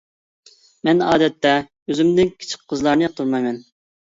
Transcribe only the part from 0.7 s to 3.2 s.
مەن ئادەتتە ئۆزۈمدىن كىچىك قىزلارنى